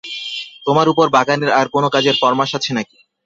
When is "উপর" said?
0.89-1.05